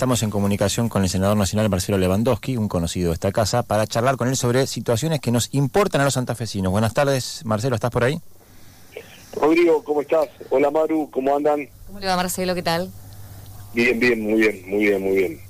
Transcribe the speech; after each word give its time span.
Estamos 0.00 0.22
en 0.22 0.30
comunicación 0.30 0.88
con 0.88 1.02
el 1.02 1.10
senador 1.10 1.36
nacional 1.36 1.68
Marcelo 1.68 1.98
Lewandowski, 1.98 2.56
un 2.56 2.68
conocido 2.68 3.10
de 3.10 3.14
esta 3.16 3.32
casa, 3.32 3.62
para 3.62 3.86
charlar 3.86 4.16
con 4.16 4.28
él 4.28 4.36
sobre 4.36 4.66
situaciones 4.66 5.20
que 5.20 5.30
nos 5.30 5.50
importan 5.52 6.00
a 6.00 6.04
los 6.04 6.14
santafesinos. 6.14 6.72
Buenas 6.72 6.94
tardes, 6.94 7.42
Marcelo, 7.44 7.74
¿estás 7.74 7.90
por 7.90 8.04
ahí? 8.04 8.18
Rodrigo, 9.38 9.84
¿cómo 9.84 10.00
estás? 10.00 10.26
Hola 10.48 10.70
Maru, 10.70 11.10
¿cómo 11.10 11.36
andan? 11.36 11.68
¿Cómo 11.86 12.00
le 12.00 12.06
va 12.06 12.16
Marcelo? 12.16 12.54
¿Qué 12.54 12.62
tal? 12.62 12.90
Bien, 13.74 14.00
bien, 14.00 14.22
muy 14.22 14.40
bien, 14.40 14.62
muy 14.70 14.78
bien, 14.86 15.02
muy 15.02 15.16
bien. 15.18 15.49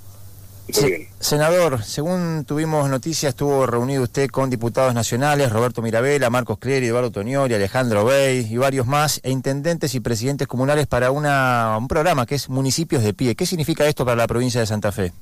Senador, 1.18 1.82
según 1.82 2.44
tuvimos 2.46 2.88
noticias, 2.88 3.30
estuvo 3.30 3.66
reunido 3.66 4.02
usted 4.02 4.28
con 4.28 4.50
diputados 4.50 4.94
nacionales, 4.94 5.52
Roberto 5.52 5.82
Mirabella, 5.82 6.30
Marcos 6.30 6.58
Clery, 6.58 6.86
Eduardo 6.86 7.10
Tonioli, 7.10 7.54
Alejandro 7.54 8.04
Bey 8.04 8.46
y 8.50 8.56
varios 8.56 8.86
más, 8.86 9.20
e 9.22 9.30
intendentes 9.30 9.94
y 9.94 10.00
presidentes 10.00 10.46
comunales 10.48 10.86
para 10.86 11.10
una, 11.10 11.76
un 11.78 11.88
programa 11.88 12.26
que 12.26 12.34
es 12.34 12.48
Municipios 12.48 13.02
de 13.02 13.14
Pie. 13.14 13.34
¿Qué 13.34 13.46
significa 13.46 13.86
esto 13.86 14.04
para 14.04 14.16
la 14.16 14.26
provincia 14.26 14.60
de 14.60 14.66
Santa 14.66 14.92
Fe? 14.92 15.12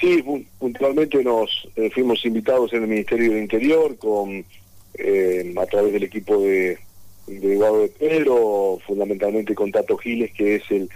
Sí, 0.00 0.22
puntualmente 0.58 1.22
nos 1.24 1.68
eh, 1.74 1.90
fuimos 1.90 2.24
invitados 2.24 2.72
en 2.72 2.82
el 2.82 2.88
Ministerio 2.88 3.32
del 3.32 3.42
Interior 3.42 3.96
con 3.98 4.44
eh, 4.94 5.54
a 5.56 5.66
través 5.66 5.92
del 5.92 6.04
equipo 6.04 6.40
de, 6.40 6.78
de 7.26 7.54
Eduardo 7.54 7.82
de 7.82 7.88
Pedro, 7.88 8.78
fundamentalmente 8.86 9.54
con 9.54 9.72
Tato 9.72 9.96
Giles, 9.98 10.32
que 10.34 10.56
es 10.56 10.62
el 10.70 10.88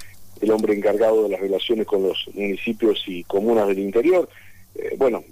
el 0.43 0.51
hombre 0.51 0.75
encargado 0.75 1.23
de 1.23 1.29
las 1.31 1.41
relaciones 1.41 1.87
con 1.87 2.03
los 2.03 2.29
municipios 2.35 3.03
y 3.07 3.23
comunas 3.25 3.69
del 3.69 3.79
interior. 3.79 4.29
Eh, 4.75 4.95
bueno, 4.99 5.25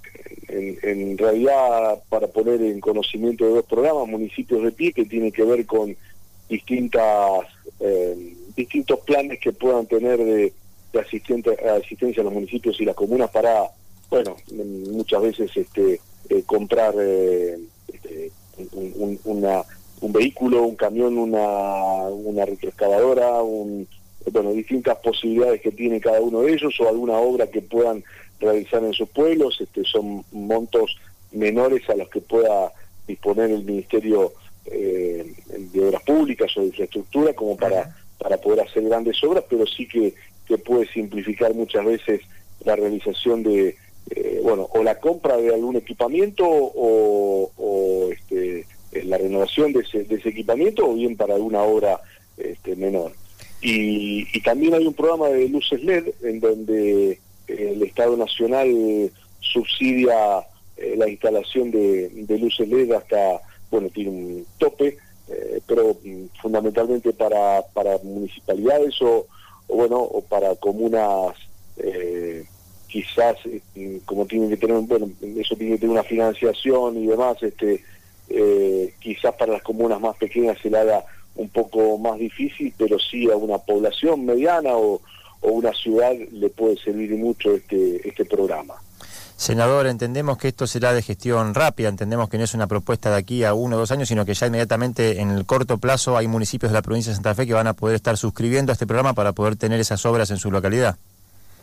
en, 0.48 1.18
realidad 1.18 2.02
para 2.08 2.28
poner 2.28 2.62
en 2.62 2.80
conocimiento 2.80 3.44
de 3.44 3.54
dos 3.54 3.64
programas, 3.64 4.08
municipios 4.08 4.62
de 4.62 4.70
pie, 4.72 4.92
que 4.92 5.04
tiene 5.04 5.32
que 5.32 5.44
ver 5.44 5.66
con 5.66 5.96
distintas 6.48 7.42
eh, 7.80 8.36
distintos 8.56 9.00
planes 9.00 9.38
que 9.40 9.52
puedan 9.52 9.86
tener 9.86 10.18
de, 10.18 10.52
asistente, 10.98 11.56
asistencia 11.68 12.20
a 12.20 12.24
los 12.24 12.32
municipios 12.32 12.80
y 12.80 12.84
las 12.84 12.94
comunas 12.94 13.30
para, 13.30 13.70
bueno, 14.10 14.36
muchas 14.90 15.22
veces 15.22 15.56
este 15.56 16.00
eh, 16.28 16.42
comprar 16.46 16.94
este, 16.96 18.30
un 18.76 20.12
vehículo, 20.12 20.62
un 20.62 20.76
camión, 20.76 21.18
una, 21.18 22.08
una 22.08 22.44
retroexcavadora, 22.44 23.42
un 23.42 23.86
bueno, 24.30 24.52
distintas 24.52 24.98
posibilidades 24.98 25.60
que 25.60 25.72
tiene 25.72 26.00
cada 26.00 26.20
uno 26.20 26.42
de 26.42 26.52
ellos 26.52 26.78
o 26.80 26.88
alguna 26.88 27.14
obra 27.14 27.46
que 27.46 27.62
puedan 27.62 28.04
realizar 28.38 28.82
en 28.84 28.92
sus 28.92 29.08
pueblos, 29.08 29.60
este, 29.60 29.84
son 29.84 30.24
montos 30.32 30.96
menores 31.32 31.88
a 31.88 31.94
los 31.94 32.08
que 32.08 32.20
pueda 32.20 32.72
disponer 33.06 33.50
el 33.50 33.64
Ministerio 33.64 34.32
eh, 34.66 35.32
de 35.48 35.84
Obras 35.86 36.02
Públicas 36.02 36.50
o 36.56 36.60
de 36.60 36.68
Infraestructura 36.68 37.32
como 37.34 37.56
para, 37.56 37.96
para 38.18 38.36
poder 38.38 38.60
hacer 38.60 38.82
grandes 38.84 39.22
obras, 39.24 39.44
pero 39.48 39.66
sí 39.66 39.86
que, 39.86 40.14
que 40.46 40.58
puede 40.58 40.86
simplificar 40.92 41.54
muchas 41.54 41.84
veces 41.84 42.20
la 42.64 42.76
realización 42.76 43.42
de, 43.42 43.76
eh, 44.10 44.40
bueno, 44.42 44.68
o 44.72 44.82
la 44.82 44.98
compra 44.98 45.36
de 45.36 45.54
algún 45.54 45.76
equipamiento 45.76 46.44
o, 46.46 47.50
o 47.56 48.10
este, 48.12 48.66
la 49.04 49.18
renovación 49.18 49.72
de 49.72 49.80
ese, 49.80 50.04
de 50.04 50.16
ese 50.16 50.30
equipamiento 50.30 50.88
o 50.88 50.94
bien 50.94 51.16
para 51.16 51.34
alguna 51.34 51.62
obra 51.62 52.00
este, 52.36 52.76
menor. 52.76 53.12
Y, 53.62 54.40
también 54.40 54.74
hay 54.74 54.86
un 54.86 54.94
programa 54.94 55.28
de 55.28 55.48
luces 55.48 55.82
LED 55.82 56.08
en 56.22 56.40
donde 56.40 57.10
eh, 57.10 57.18
el 57.46 57.82
Estado 57.82 58.16
Nacional 58.16 58.68
subsidia 59.40 60.46
eh, 60.76 60.94
la 60.96 61.08
instalación 61.08 61.70
de, 61.70 62.38
luces 62.40 62.68
LED 62.68 62.92
hasta, 62.92 63.40
bueno, 63.70 63.88
tiene 63.90 64.10
un 64.10 64.46
tope, 64.58 64.96
eh, 65.28 65.60
pero 65.66 65.96
mm, 66.02 66.26
fundamentalmente 66.40 67.12
para, 67.12 67.62
para 67.74 67.98
municipalidades 68.02 69.00
o, 69.02 69.26
bueno, 69.68 69.98
o 69.98 70.22
para 70.22 70.54
comunas 70.56 71.36
quizás 72.88 73.36
como 74.04 74.26
tienen 74.26 74.50
que 74.50 74.56
tener, 74.56 74.80
bueno, 74.80 75.08
eso 75.36 75.56
tiene 75.56 75.74
que 75.74 75.78
tener 75.78 75.92
una 75.92 76.02
financiación 76.02 76.98
y 76.98 77.06
demás, 77.06 77.40
este, 77.40 77.82
quizás 78.98 79.34
para 79.36 79.52
las 79.52 79.62
comunas 79.62 79.98
más 80.00 80.16
pequeñas 80.16 80.58
se 80.60 80.68
le 80.68 80.78
haga 80.78 81.04
un 81.36 81.48
poco 81.48 81.98
más 81.98 82.18
difícil, 82.18 82.72
pero 82.76 82.98
sí 82.98 83.30
a 83.30 83.36
una 83.36 83.58
población 83.58 84.24
mediana 84.26 84.70
o, 84.74 85.00
una 85.42 85.72
ciudad 85.72 86.12
le 86.32 86.50
puede 86.50 86.76
servir 86.76 87.12
mucho 87.12 87.54
este, 87.54 88.06
este 88.06 88.26
programa. 88.26 88.74
Senador, 89.40 89.86
entendemos 89.86 90.36
que 90.36 90.48
esto 90.48 90.66
será 90.66 90.92
de 90.92 91.00
gestión 91.00 91.54
rápida, 91.54 91.88
entendemos 91.88 92.28
que 92.28 92.36
no 92.36 92.44
es 92.44 92.52
una 92.52 92.66
propuesta 92.66 93.10
de 93.10 93.16
aquí 93.16 93.42
a 93.42 93.54
uno 93.54 93.76
o 93.76 93.78
dos 93.78 93.90
años, 93.90 94.06
sino 94.06 94.26
que 94.26 94.34
ya 94.34 94.48
inmediatamente 94.48 95.18
en 95.18 95.30
el 95.30 95.46
corto 95.46 95.78
plazo 95.78 96.18
hay 96.18 96.28
municipios 96.28 96.70
de 96.70 96.74
la 96.74 96.82
provincia 96.82 97.10
de 97.10 97.16
Santa 97.16 97.34
Fe 97.34 97.46
que 97.46 97.54
van 97.54 97.66
a 97.66 97.72
poder 97.72 97.96
estar 97.96 98.18
suscribiendo 98.18 98.70
a 98.70 98.74
este 98.74 98.86
programa 98.86 99.14
para 99.14 99.32
poder 99.32 99.56
tener 99.56 99.80
esas 99.80 100.04
obras 100.04 100.30
en 100.30 100.36
su 100.36 100.50
localidad. 100.50 100.98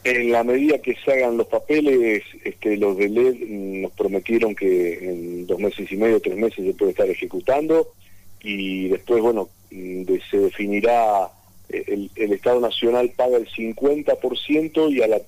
En 0.04 0.32
la 0.32 0.44
medida 0.44 0.80
que 0.80 0.96
se 0.96 1.12
hagan 1.12 1.38
los 1.38 1.46
papeles, 1.46 2.24
este, 2.44 2.78
los 2.78 2.98
de 2.98 3.10
LED 3.10 3.36
nos 3.84 3.92
prometieron 3.92 4.56
que 4.56 5.12
en 5.12 5.46
dos 5.46 5.60
meses 5.60 5.92
y 5.92 5.98
medio, 5.98 6.20
tres 6.20 6.36
meses 6.36 6.66
se 6.66 6.74
puede 6.74 6.94
estar 6.94 7.08
ejecutando 7.08 7.90
y 8.42 8.88
después, 8.88 9.22
bueno, 9.22 9.50
mm, 9.72 10.04
se 10.30 10.38
definirá, 10.38 11.30
eh, 11.70 12.10
el, 12.16 12.34
Estado 12.34 12.60
Nacional 12.60 13.12
paga 13.16 13.38
el 13.38 13.48
50% 13.48 14.92
y 14.92 15.02
a, 15.02 15.08
la 15.08 15.20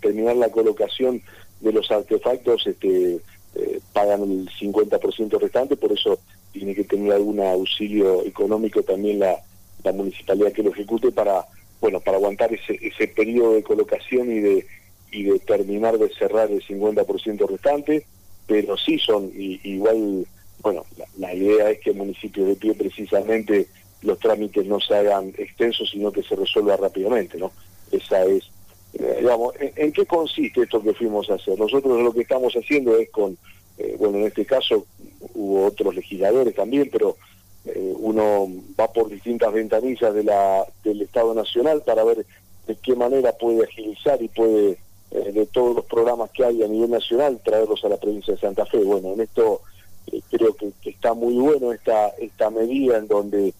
terminar 0.00 0.36
la 0.36 0.50
colocación 0.50 1.22
de 1.60 1.72
los 1.72 1.90
artefactos 1.90 2.66
este, 2.66 3.18
eh, 3.54 3.80
pagan 3.92 4.22
el 4.22 4.48
50% 4.50 5.40
restante, 5.40 5.76
por 5.76 5.92
eso 5.92 6.18
tiene 6.52 6.74
que 6.74 6.84
tener 6.84 7.12
algún 7.12 7.40
auxilio 7.40 8.24
económico 8.24 8.82
también 8.82 9.18
la, 9.18 9.36
la 9.84 9.92
municipalidad 9.92 10.52
que 10.52 10.62
lo 10.62 10.70
ejecute 10.70 11.12
para 11.12 11.44
bueno 11.80 12.00
para 12.00 12.16
aguantar 12.16 12.52
ese, 12.52 12.78
ese 12.80 13.08
periodo 13.08 13.54
de 13.54 13.62
colocación 13.62 14.32
y 14.32 14.40
de 14.40 14.66
y 15.12 15.24
de 15.24 15.38
terminar 15.38 15.98
de 15.98 16.08
cerrar 16.10 16.50
el 16.50 16.62
50% 16.62 17.48
restante, 17.48 18.04
pero 18.46 18.76
sí 18.76 18.98
son 18.98 19.30
igual 19.34 20.26
bueno, 20.66 20.84
la, 21.16 21.32
idea 21.32 21.70
es 21.70 21.78
que 21.78 21.90
el 21.90 21.96
municipio 21.96 22.44
de 22.44 22.56
pie 22.56 22.74
precisamente 22.74 23.68
los 24.02 24.18
trámites 24.18 24.66
no 24.66 24.80
se 24.80 24.96
hagan 24.96 25.32
extensos, 25.38 25.88
sino 25.88 26.10
que 26.10 26.24
se 26.24 26.34
resuelva 26.34 26.76
rápidamente, 26.76 27.38
¿no? 27.38 27.52
Esa 27.92 28.24
es, 28.24 28.50
eh, 28.94 29.18
digamos, 29.20 29.54
¿en, 29.60 29.92
qué 29.92 30.04
consiste 30.06 30.62
esto 30.62 30.82
que 30.82 30.92
fuimos 30.92 31.30
a 31.30 31.34
hacer? 31.34 31.56
Nosotros 31.56 32.02
lo 32.02 32.12
que 32.12 32.22
estamos 32.22 32.52
haciendo 32.54 32.98
es 32.98 33.08
con, 33.10 33.38
eh, 33.78 33.94
bueno, 33.96 34.18
en 34.18 34.24
este 34.24 34.44
caso 34.44 34.86
hubo 35.34 35.66
otros 35.66 35.94
legisladores 35.94 36.52
también, 36.56 36.88
pero 36.90 37.16
eh, 37.64 37.94
uno 38.00 38.48
va 38.78 38.92
por 38.92 39.08
distintas 39.08 39.52
ventanillas 39.52 40.12
de 40.12 40.24
la, 40.24 40.66
del 40.82 41.00
Estado 41.02 41.32
Nacional 41.32 41.84
para 41.86 42.02
ver 42.02 42.26
de 42.66 42.74
qué 42.74 42.96
manera 42.96 43.30
puede 43.38 43.62
agilizar 43.62 44.20
y 44.20 44.26
puede, 44.26 44.78
de 45.12 45.46
todos 45.46 45.76
los 45.76 45.84
programas 45.84 46.30
que 46.30 46.44
hay 46.44 46.64
a 46.64 46.66
nivel 46.66 46.90
nacional, 46.90 47.38
traerlos 47.44 47.84
a 47.84 47.88
la 47.88 47.98
provincia 47.98 48.34
de 48.34 48.40
Santa 48.40 48.66
Fe. 48.66 48.78
Bueno, 48.78 49.12
en 49.12 49.20
esto 49.20 49.60
creo 50.30 50.54
que, 50.54 50.72
está 50.84 51.14
muy 51.14 51.34
bueno 51.34 51.72
esta, 51.72 52.08
esta 52.18 52.50
medida 52.50 52.98
en 52.98 53.08
donde 53.08 53.54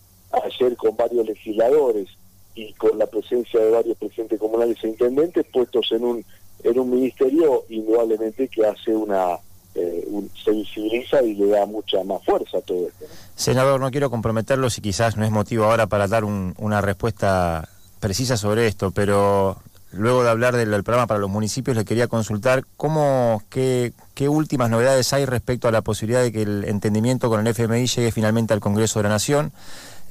ayer 0.44 0.76
con 0.76 0.96
varios 0.96 1.26
legisladores 1.26 2.08
y 2.54 2.72
con 2.74 2.98
la 2.98 3.06
presencia 3.06 3.60
de 3.60 3.70
varios 3.70 3.98
presidentes 3.98 4.38
comunales 4.38 4.78
e 4.82 4.88
intendentes 4.88 5.46
puestos 5.52 5.90
en 5.92 6.04
un 6.04 6.24
en 6.64 6.78
un 6.78 6.90
ministerio 6.90 7.64
indudablemente 7.68 8.48
que 8.48 8.66
hace 8.66 8.90
una 8.90 9.38
eh, 9.74 10.08
se 10.42 10.50
visibiliza 10.52 11.22
y 11.22 11.34
le 11.34 11.48
da 11.48 11.66
mucha 11.66 12.02
más 12.02 12.24
fuerza 12.24 12.58
a 12.58 12.62
todo 12.62 12.88
esto. 12.88 13.04
Senador, 13.34 13.78
no 13.78 13.90
quiero 13.90 14.10
comprometerlo 14.10 14.70
si 14.70 14.80
quizás 14.80 15.16
no 15.16 15.24
es 15.24 15.30
motivo 15.30 15.64
ahora 15.64 15.86
para 15.86 16.08
dar 16.08 16.24
una 16.24 16.80
respuesta 16.80 17.68
precisa 18.00 18.36
sobre 18.36 18.66
esto, 18.66 18.90
pero 18.90 19.58
luego 19.96 20.22
de 20.22 20.30
hablar 20.30 20.56
del, 20.56 20.70
programa 20.82 21.06
para 21.06 21.20
los 21.20 21.30
municipios, 21.30 21.76
le 21.76 21.84
quería 21.84 22.08
consultar 22.08 22.64
cómo, 22.76 23.42
qué, 23.50 23.92
qué, 24.14 24.28
últimas 24.28 24.70
novedades 24.70 25.12
hay 25.12 25.24
respecto 25.24 25.68
a 25.68 25.72
la 25.72 25.82
posibilidad 25.82 26.22
de 26.22 26.32
que 26.32 26.42
el 26.42 26.64
entendimiento 26.64 27.28
con 27.28 27.40
el 27.40 27.46
FMI 27.46 27.86
llegue 27.86 28.12
finalmente 28.12 28.54
al 28.54 28.60
Congreso 28.60 28.98
de 28.98 29.04
la 29.04 29.08
Nación 29.10 29.52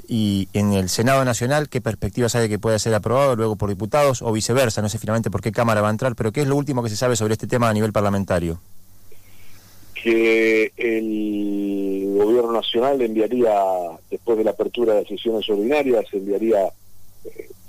y 0.07 0.47
en 0.53 0.73
el 0.73 0.89
Senado 0.89 1.23
Nacional, 1.25 1.69
qué 1.69 1.81
perspectivas 1.81 2.35
hay 2.35 2.43
de 2.43 2.49
que 2.49 2.59
pueda 2.59 2.79
ser 2.79 2.93
aprobado 2.93 3.35
luego 3.35 3.55
por 3.55 3.69
diputados 3.69 4.21
o 4.21 4.31
viceversa, 4.31 4.81
no 4.81 4.89
sé 4.89 4.99
finalmente 4.99 5.31
por 5.31 5.41
qué 5.41 5.51
Cámara 5.51 5.81
va 5.81 5.87
a 5.87 5.91
entrar, 5.91 6.15
pero 6.15 6.31
qué 6.31 6.41
es 6.41 6.47
lo 6.47 6.55
último 6.55 6.83
que 6.83 6.89
se 6.89 6.95
sabe 6.95 7.15
sobre 7.15 7.33
este 7.33 7.47
tema 7.47 7.69
a 7.69 7.73
nivel 7.73 7.93
parlamentario. 7.93 8.59
Que 9.95 10.71
el 10.77 12.15
Gobierno 12.17 12.51
Nacional 12.51 13.01
enviaría, 13.01 13.53
después 14.09 14.37
de 14.37 14.43
la 14.43 14.51
apertura 14.51 14.93
de 14.93 15.05
sesiones 15.05 15.49
ordinarias, 15.49 16.05
enviaría 16.11 16.69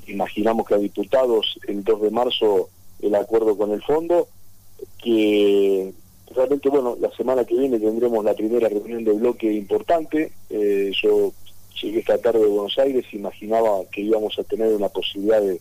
imaginamos 0.07 0.67
que 0.67 0.75
a 0.75 0.79
diputados 0.79 1.59
el 1.67 1.85
2 1.85 2.03
de 2.03 2.11
marzo 2.11 2.69
el 3.01 3.15
acuerdo 3.15 3.57
con 3.57 3.73
el 3.73 3.83
fondo, 3.83 4.29
que 5.03 5.93
realmente, 6.35 6.69
bueno, 6.69 6.97
la 7.01 7.11
semana 7.13 7.45
que 7.45 7.57
viene 7.57 7.79
tendremos 7.79 8.25
la 8.25 8.35
primera 8.35 8.69
reunión 8.69 9.05
de 9.05 9.13
bloque 9.13 9.53
importante. 9.53 10.33
Eh, 10.51 10.93
yo 11.03 11.33
llegué 11.81 12.01
esta 12.01 12.19
tarde 12.19 12.41
de 12.41 12.47
Buenos 12.47 12.79
Aires, 12.79 13.05
imaginaba 13.13 13.85
que 13.91 14.01
íbamos 14.01 14.39
a 14.39 14.45
tener 14.45 14.73
una 14.73 14.89
posibilidad 14.89 15.41
de, 15.41 15.61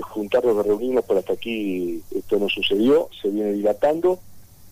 juntarnos, 0.00 0.56
de 0.56 0.62
reunirnos, 0.64 1.04
pero 1.06 1.20
hasta 1.20 1.34
aquí 1.34 2.02
esto 2.14 2.38
no 2.38 2.48
sucedió, 2.48 3.08
se 3.20 3.28
viene 3.28 3.52
dilatando. 3.52 4.18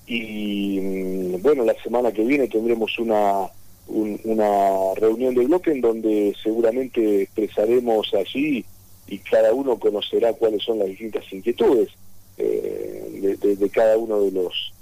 Y 0.06 0.80
mm, 0.80 1.42
bueno, 1.42 1.64
la 1.64 1.74
semana 1.82 2.12
que 2.12 2.24
viene 2.24 2.48
tendremos 2.48 2.98
una, 2.98 3.48
una 3.88 4.94
reunión 4.96 5.34
de 5.34 5.46
bloque 5.46 5.70
en 5.70 5.80
donde 5.80 6.34
seguramente 6.42 7.22
expresaremos 7.22 8.12
allí 8.14 8.64
y 9.06 9.18
cada 9.18 9.52
uno 9.52 9.78
conocerá 9.78 10.32
cuáles 10.32 10.62
son 10.62 10.78
las 10.78 10.88
distintas 10.88 11.24
inquietudes 11.32 11.90
eh, 12.38 13.36
de, 13.40 13.70
cada 13.70 13.98
uno 13.98 14.20
de 14.22 14.32
los, 14.32 14.72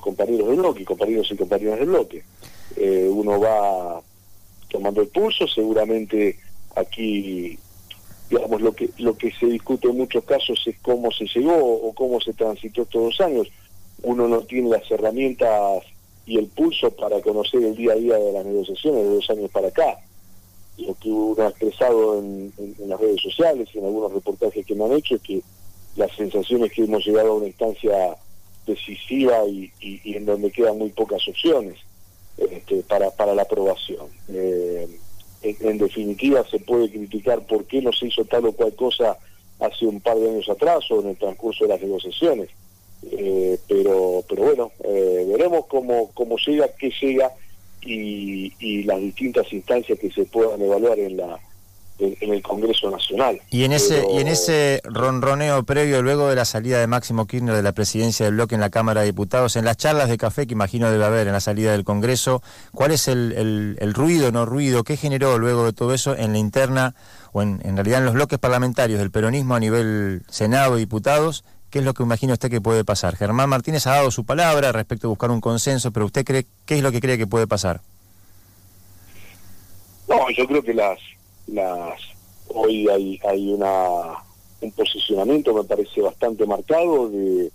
compañeros 0.00 0.48
del 0.48 0.58
bloque, 0.58 0.84
compañeros 0.84 1.30
y 1.30 1.36
compañeras 1.36 1.78
del 1.78 1.88
bloque. 1.88 2.22
Eh, 2.76 3.08
uno 3.10 3.40
va 3.40 4.00
tomando 4.68 5.00
el 5.00 5.08
pulso, 5.08 5.46
seguramente 5.48 6.38
aquí 6.76 7.58
digamos 8.28 8.60
lo 8.60 8.72
que 8.74 8.90
lo 8.98 9.16
que 9.16 9.32
se 9.32 9.46
discute 9.46 9.88
en 9.88 9.96
muchos 9.96 10.22
casos 10.24 10.62
es 10.66 10.76
cómo 10.82 11.10
se 11.10 11.24
llegó 11.24 11.56
o 11.56 11.94
cómo 11.94 12.20
se 12.20 12.34
transitó 12.34 12.82
estos 12.82 13.02
dos 13.02 13.20
años 13.22 13.48
uno 14.02 14.28
no 14.28 14.42
tiene 14.42 14.68
las 14.68 14.88
herramientas 14.90 15.82
y 16.26 16.36
el 16.38 16.46
pulso 16.48 16.90
para 16.90 17.22
conocer 17.22 17.62
el 17.64 17.74
día 17.74 17.92
a 17.92 17.96
día 17.96 18.16
de 18.18 18.32
las 18.32 18.44
negociaciones 18.44 19.02
de 19.02 19.14
dos 19.14 19.30
años 19.30 19.50
para 19.50 19.68
acá 19.68 19.98
lo 20.78 20.94
que 20.94 21.10
uno 21.10 21.42
ha 21.42 21.48
expresado 21.48 22.18
en, 22.18 22.52
las 22.86 23.00
redes 23.00 23.20
sociales 23.20 23.68
y 23.72 23.78
en 23.78 23.84
algunos 23.84 24.12
reportajes 24.12 24.64
que 24.64 24.74
me 24.74 24.84
han 24.84 24.92
hecho 24.92 25.16
es 25.16 25.22
que 25.22 25.42
las 25.96 26.14
sensaciones 26.14 26.72
que 26.72 26.84
hemos 26.84 27.04
llegado 27.04 27.32
a 27.32 27.34
una 27.34 27.46
instancia 27.46 28.16
decisiva 28.66 29.44
y, 29.46 29.72
en 30.04 30.24
donde 30.24 30.50
quedan 30.50 30.78
muy 30.78 30.90
pocas 30.90 31.26
opciones 31.26 31.76
este, 32.36 32.82
para, 32.82 33.10
para 33.10 33.34
la 33.34 33.42
aprobación. 33.42 34.06
Eh, 34.28 34.88
en, 35.42 35.78
definitiva, 35.78 36.44
se 36.48 36.58
puede 36.60 36.90
criticar 36.90 37.46
por 37.46 37.64
qué 37.64 37.80
no 37.80 37.92
se 37.92 38.06
hizo 38.06 38.24
tal 38.24 38.46
o 38.46 38.52
cual 38.52 38.74
cosa 38.74 39.16
hace 39.60 39.86
un 39.86 40.00
par 40.00 40.16
de 40.18 40.30
años 40.30 40.48
atrás 40.48 40.84
o 40.90 41.00
en 41.00 41.08
el 41.08 41.16
transcurso 41.16 41.64
de 41.64 41.70
las 41.70 41.80
negociaciones. 41.80 42.48
Eh, 43.10 43.58
pero 43.68 44.24
pero 44.28 44.42
bueno, 44.42 44.72
eh, 44.82 45.24
veremos 45.28 45.66
cómo, 45.66 46.10
cómo 46.14 46.36
llega, 46.44 46.68
qué 46.76 46.90
llega 47.00 47.32
y, 47.82 48.82
las 48.84 49.00
distintas 49.00 49.52
instancias 49.52 49.98
que 49.98 50.10
se 50.10 50.24
puedan 50.24 50.60
evaluar 50.60 50.98
en 50.98 51.16
la 51.16 51.38
en, 51.98 52.32
el 52.32 52.42
Congreso 52.42 52.90
Nacional. 52.90 53.40
Y 53.50 53.64
en 53.64 53.72
ese 53.72 54.04
y 54.14 54.18
en 54.18 54.28
ese 54.28 54.80
ronroneo 54.84 55.64
previo 55.64 56.00
luego 56.00 56.28
de 56.28 56.36
la 56.36 56.44
salida 56.44 56.78
de 56.78 56.86
Máximo 56.86 57.26
Kirchner 57.26 57.56
de 57.56 57.62
la 57.62 57.72
presidencia 57.72 58.24
del 58.24 58.36
bloque 58.36 58.54
en 58.54 58.60
la 58.60 58.70
Cámara 58.70 59.00
de 59.00 59.08
Diputados, 59.08 59.56
en 59.56 59.64
las 59.64 59.76
charlas 59.76 60.08
de 60.08 60.16
café 60.16 60.46
que 60.46 60.52
imagino 60.52 60.90
debe 60.90 61.04
haber 61.04 61.26
en 61.26 61.32
la 61.32 61.40
salida 61.40 61.72
del 61.72 61.82
Congreso, 61.84 62.40
¿cuál 62.72 62.92
es 62.92 63.08
el, 63.08 63.76
el, 63.80 63.94
ruido, 63.94 64.30
no 64.30 64.46
ruido, 64.46 64.84
qué 64.84 64.96
generó 64.96 65.38
luego 65.38 65.64
de 65.64 65.72
todo 65.72 65.92
eso 65.92 66.16
en 66.16 66.32
la 66.32 66.38
interna 66.38 66.94
o 67.32 67.42
en, 67.42 67.60
en 67.64 67.74
realidad 67.74 67.98
en 67.98 68.04
los 68.04 68.14
bloques 68.14 68.38
parlamentarios 68.38 69.00
del 69.00 69.10
peronismo 69.10 69.56
a 69.56 69.60
nivel 69.60 70.22
Senado 70.28 70.76
y 70.76 70.82
diputados 70.82 71.44
¿Qué 71.70 71.80
es 71.80 71.84
lo 71.84 71.92
que 71.92 72.02
imagina 72.02 72.32
usted 72.32 72.50
que 72.50 72.60
puede 72.60 72.84
pasar? 72.84 73.16
Germán 73.16 73.48
Martínez 73.48 73.86
ha 73.86 73.96
dado 73.96 74.10
su 74.10 74.24
palabra 74.24 74.72
respecto 74.72 75.06
a 75.06 75.10
buscar 75.10 75.30
un 75.30 75.40
consenso, 75.40 75.92
pero 75.92 76.06
usted 76.06 76.24
cree, 76.24 76.46
¿qué 76.64 76.76
es 76.76 76.82
lo 76.82 76.90
que 76.90 77.00
cree 77.00 77.18
que 77.18 77.26
puede 77.26 77.46
pasar? 77.46 77.80
No, 80.08 80.30
yo 80.30 80.46
creo 80.46 80.62
que 80.62 80.72
las, 80.72 80.98
las 81.46 82.00
hoy 82.48 82.88
hay, 82.88 83.20
hay 83.28 83.52
una 83.52 84.24
un 84.60 84.72
posicionamiento 84.72 85.54
me 85.54 85.64
parece 85.64 86.00
bastante 86.00 86.44
marcado 86.46 87.08
de, 87.08 87.50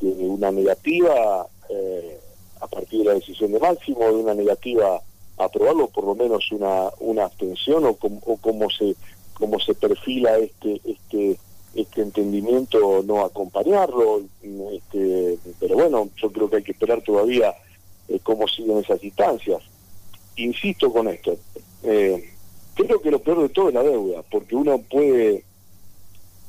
una 0.00 0.52
negativa 0.52 1.46
eh, 1.68 2.20
a 2.60 2.66
partir 2.68 3.00
de 3.00 3.06
la 3.06 3.14
decisión 3.14 3.50
de 3.50 3.58
Máximo, 3.58 4.06
de 4.06 4.14
una 4.14 4.32
negativa 4.34 5.00
a 5.38 5.44
aprobarlo, 5.44 5.88
por 5.88 6.04
lo 6.04 6.14
menos 6.14 6.50
una, 6.52 6.88
una 7.00 7.24
abstención 7.24 7.84
o, 7.84 7.98
o 8.00 8.36
cómo 8.36 8.70
se 8.70 8.94
cómo 9.34 9.58
se 9.60 9.74
perfila 9.74 10.36
este 10.38 10.80
este 10.84 11.38
este 11.80 12.02
entendimiento 12.02 13.02
no 13.04 13.24
acompañarlo, 13.24 14.22
este, 14.72 15.38
pero 15.60 15.76
bueno, 15.76 16.10
yo 16.20 16.32
creo 16.32 16.50
que 16.50 16.56
hay 16.56 16.62
que 16.62 16.72
esperar 16.72 17.02
todavía 17.02 17.54
eh, 18.08 18.18
cómo 18.22 18.48
siguen 18.48 18.78
esas 18.78 19.02
instancias. 19.02 19.62
Insisto 20.36 20.92
con 20.92 21.08
esto, 21.08 21.36
eh, 21.84 22.30
creo 22.74 23.00
que 23.00 23.10
lo 23.10 23.20
peor 23.20 23.42
de 23.42 23.48
todo 23.48 23.68
es 23.68 23.74
la 23.74 23.82
deuda, 23.82 24.22
porque 24.22 24.56
uno 24.56 24.78
puede, 24.78 25.44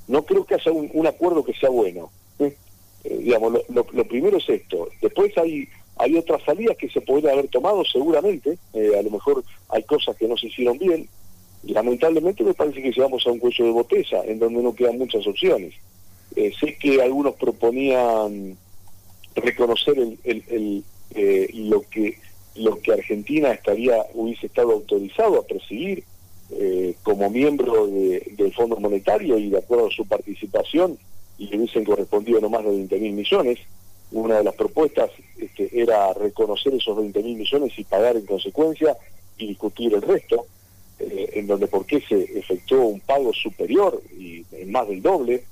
no 0.07 0.23
creo 0.25 0.45
que 0.45 0.55
haya 0.55 0.71
un, 0.71 1.07
acuerdo 1.07 1.43
que 1.43 1.53
sea 1.53 1.69
bueno. 1.69 2.11
¿eh? 2.39 2.55
digamos, 3.03 3.53
lo, 3.69 3.85
primero 4.05 4.37
es 4.37 4.49
esto, 4.49 4.89
después 5.01 5.37
hay 5.37 5.67
hay 6.01 6.15
otras 6.15 6.41
salidas 6.43 6.77
que 6.77 6.89
se 6.89 7.01
podrían 7.01 7.33
haber 7.33 7.49
tomado 7.49 7.83
seguramente, 7.83 8.57
a 8.73 9.01
lo 9.01 9.09
mejor 9.09 9.43
hay 9.67 9.83
cosas 9.83 10.15
que 10.15 10.29
no 10.29 10.37
se 10.37 10.47
hicieron 10.47 10.77
bien, 10.77 11.09
lamentablemente 11.63 12.43
me 12.43 12.53
parece 12.53 12.81
que 12.81 12.91
llegamos 12.91 13.25
a 13.25 13.31
un 13.31 13.39
cuello 13.39 13.65
de 13.65 13.71
botella 13.71 14.23
en 14.25 14.39
donde 14.39 14.61
no 14.61 14.73
quedan 14.73 14.97
muchas 14.97 15.25
opciones. 15.27 15.73
Eh, 16.35 16.51
sé 16.59 16.77
que 16.77 17.01
algunos 17.01 17.35
proponían 17.35 18.57
reconocer 19.35 19.97
eh, 20.23 20.83
lo 22.55 22.79
que 22.79 22.93
Argentina 22.93 23.51
estaría 23.51 24.05
hubiese 24.13 24.47
estado 24.47 24.71
autorizado 24.71 25.39
a 25.39 25.45
perseguir 25.45 26.03
eh, 26.51 26.95
como 27.03 27.29
miembro 27.29 27.87
del 27.87 28.53
Fondo 28.53 28.75
Monetario 28.77 29.37
y 29.37 29.49
de 29.49 29.59
acuerdo 29.59 29.87
a 29.87 29.91
su 29.91 30.05
participación 30.05 30.97
y 31.37 31.47
le 31.47 31.57
hubiesen 31.57 31.85
correspondido 31.85 32.41
no 32.41 32.49
más 32.49 32.63
de 32.63 32.71
20 32.71 32.99
mil 32.99 33.13
millones. 33.13 33.59
Una 34.11 34.39
de 34.39 34.43
las 34.43 34.55
propuestas 34.55 35.11
este, 35.37 35.69
era 35.79 36.11
reconocer 36.13 36.73
esos 36.73 36.97
20 36.97 37.21
mil 37.21 37.37
millones 37.37 37.77
y 37.77 37.83
pagar 37.83 38.17
en 38.17 38.25
consecuencia 38.25 38.97
y 39.37 39.47
discutir 39.47 39.93
el 39.93 40.01
resto. 40.01 40.47
Eh, 41.19 41.31
en 41.33 41.47
donde 41.47 41.67
por 41.67 41.85
qué 41.85 41.99
se 41.99 42.39
efectuó 42.39 42.85
un 42.85 43.01
pago 43.01 43.33
superior 43.33 44.01
y 44.17 44.45
en 44.53 44.71
más 44.71 44.87
del 44.87 45.01
doble, 45.01 45.43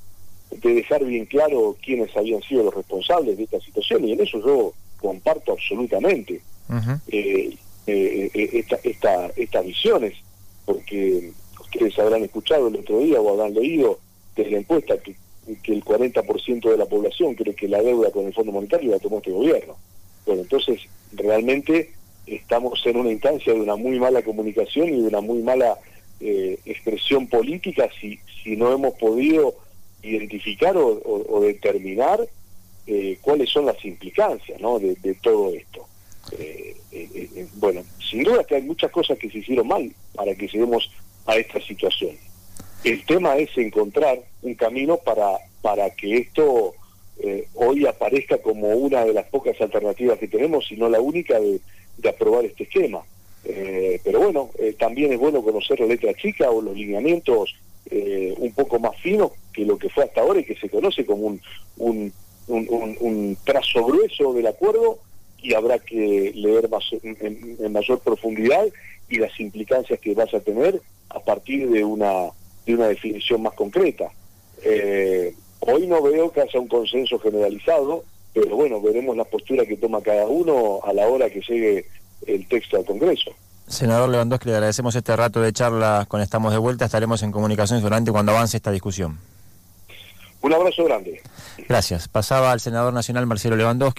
de 0.49 0.73
dejar 0.73 1.03
bien 1.03 1.25
claro 1.25 1.75
quiénes 1.83 2.15
habían 2.15 2.41
sido 2.43 2.63
los 2.63 2.73
responsables 2.73 3.35
de 3.35 3.43
esta 3.43 3.59
situación, 3.59 4.05
y 4.05 4.13
en 4.13 4.21
eso 4.21 4.39
yo 4.45 4.73
comparto 4.97 5.51
absolutamente 5.51 6.39
eh, 7.09 7.57
eh, 7.85 8.63
esta, 8.83 9.29
estas 9.35 9.65
visiones, 9.65 10.13
porque 10.65 11.33
ustedes 11.59 11.99
habrán 11.99 12.23
escuchado 12.23 12.69
el 12.69 12.77
otro 12.77 12.99
día 12.99 13.19
o 13.19 13.29
habrán 13.29 13.53
leído 13.53 13.99
desde 14.37 14.51
la 14.51 14.59
encuesta 14.59 14.97
que, 14.99 15.17
que 15.63 15.73
el 15.73 15.83
40% 15.83 16.71
de 16.71 16.77
la 16.77 16.85
población 16.85 17.35
cree 17.35 17.55
que 17.55 17.67
la 17.67 17.81
deuda 17.81 18.11
con 18.11 18.25
el 18.25 18.33
Fondo 18.33 18.53
Monetario 18.53 18.91
la 18.91 18.99
tomó 18.99 19.17
este 19.17 19.31
gobierno. 19.31 19.75
Bueno, 20.25 20.43
entonces 20.43 20.79
realmente 21.11 21.91
estamos 22.27 22.85
en 22.85 22.97
una 22.97 23.12
instancia 23.12 23.53
de 23.53 23.62
una 23.62 23.75
muy 23.75 24.00
mala 24.00 24.21
comunicación 24.21 24.89
y 24.89 25.01
de 25.01 25.07
una 25.07 25.21
muy 25.21 25.41
mala 25.41 25.79
eh, 26.19 26.59
expresión 26.65 27.27
política 27.27 27.89
si, 28.00 28.19
si 28.44 28.56
no 28.56 28.71
hemos 28.74 28.95
podido 28.95 29.56
identificar 30.01 30.75
o, 30.77 31.41
determinar 31.41 32.27
eh, 32.85 33.18
cuáles 33.21 33.50
son 33.50 33.65
las 33.65 33.83
implicancias 33.83 34.59
¿no? 34.59 34.79
de, 34.79 34.95
todo 35.21 35.53
esto. 35.53 35.85
Eh, 36.38 36.75
bueno, 37.56 37.83
sin 38.09 38.24
duda 38.24 38.44
que 38.44 38.56
hay 38.56 38.63
muchas 38.63 38.91
cosas 38.91 39.18
que 39.18 39.30
se 39.30 39.39
hicieron 39.39 39.68
mal 39.68 39.91
para 40.13 40.35
que 40.35 40.47
lleguemos 40.47 40.91
a 41.25 41.35
esta 41.35 41.62
situación. 41.62 42.15
El 42.83 43.06
tema 43.06 43.38
es 43.38 43.56
encontrar 43.57 44.19
un 44.41 44.56
camino 44.56 44.97
para, 44.97 45.38
para 45.62 45.89
que 45.91 46.18
esto 46.18 46.73
hoy 47.56 47.85
aparezca 47.85 48.38
como 48.38 48.69
una 48.69 49.04
de 49.04 49.13
las 49.13 49.25
pocas 49.25 49.59
alternativas 49.59 50.19
que 50.19 50.28
tenemos, 50.28 50.71
y 50.71 50.78
no 50.78 50.87
la 50.87 51.01
única 51.01 51.40
de 51.40 51.59
de 51.97 52.09
aprobar 52.09 52.45
este 52.45 52.63
esquema. 52.63 53.04
Eh, 53.49 54.01
pero 54.04 54.19
bueno, 54.19 54.49
eh, 54.59 54.75
también 54.77 55.13
es 55.13 55.19
bueno 55.19 55.42
conocer 55.42 55.80
la 55.80 55.85
letra 55.85 56.13
chica 56.13 56.49
o 56.49 56.61
los 56.61 56.75
lineamientos 56.75 57.56
eh, 57.89 58.33
un 58.37 58.51
poco 58.51 58.77
más 58.77 58.97
finos 58.97 59.31
que 59.54 59.66
lo 59.66 59.77
que 59.77 59.89
fue 59.89 60.04
hasta 60.04 60.21
ahora 60.21 60.42
y 60.42 60.44
que 60.44 60.56
se 60.56 60.69
conoce 60.69 61.06
como 61.06 61.37
un, 61.77 62.13
un, 62.47 63.37
trazo 63.45 63.85
grueso 63.85 64.33
del 64.33 64.47
acuerdo 64.47 64.99
y 65.42 65.54
habrá 65.54 65.80
que 65.80 66.33
leer 66.35 66.69
más 66.69 66.83
en, 67.01 67.71
mayor 67.71 67.99
profundidad 67.99 68.68
y 69.09 69.19
las 69.19 69.39
implicancias 69.39 69.99
que 69.99 70.13
vas 70.13 70.33
a 70.33 70.42
tener 70.42 70.81
a 71.09 71.19
partir 71.21 71.69
de 71.69 71.85
una, 71.85 72.27
de 72.66 72.75
una 72.75 72.87
definición 72.89 73.44
más 73.44 73.54
concreta. 73.54 74.11
hoy 75.61 75.87
no 75.87 76.01
veo 76.01 76.31
que 76.31 76.42
haya 76.42 76.59
un 76.59 76.68
consenso 76.68 77.18
generalizado 77.19 78.04
pero 78.41 78.56
bueno, 78.56 78.79
veremos 78.79 79.17
la 79.17 79.23
postura 79.23 79.65
que 79.65 79.77
toma 79.77 79.99
cada 80.01 80.27
uno 80.27 80.79
a 80.83 80.94
la 80.94 81.07
hora 81.07 81.27
que 81.29 81.41
llegue 81.41 81.87
el 82.27 82.47
texto 82.47 82.77
al 82.77 82.85
Congreso. 82.85 83.31
Senador 83.67 84.09
Lewandowski, 84.09 84.49
le 84.49 84.56
agradecemos 84.56 84.95
este 84.95 85.15
rato 85.15 85.41
de 85.41 85.51
charla 85.51 86.06
con 86.07 86.21
Estamos 86.21 86.51
de 86.51 86.59
Vuelta. 86.59 86.85
Estaremos 86.85 87.23
en 87.23 87.31
comunicación 87.31 87.81
durante 87.81 88.11
cuando 88.11 88.33
avance 88.33 88.57
esta 88.57 88.71
discusión. 88.71 89.17
Un 90.41 90.53
abrazo 90.53 90.85
grande. 90.85 91.19
Gracias. 91.67 92.07
Pasaba 92.07 92.51
al 92.51 92.59
senador 92.59 92.94
nacional 92.94 93.25
Marcelo 93.25 93.56
Lewandowski. 93.56 93.95